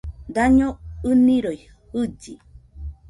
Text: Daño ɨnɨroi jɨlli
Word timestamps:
Daño 0.35 0.67
ɨnɨroi 1.09 1.61
jɨlli 1.91 2.33